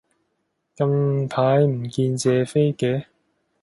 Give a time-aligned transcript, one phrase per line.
[0.75, 3.05] 近排唔見謝飛嘅